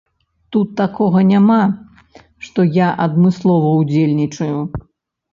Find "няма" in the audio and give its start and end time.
1.31-1.57